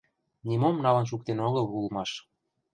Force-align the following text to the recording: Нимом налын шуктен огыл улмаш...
Нимом 0.47 0.75
налын 0.85 1.05
шуктен 1.09 1.37
огыл 1.47 1.65
улмаш... 1.79 2.11